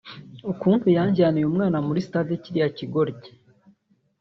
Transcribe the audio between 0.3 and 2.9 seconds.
ukuntu yanjyaniye umwana muri Stade kiriya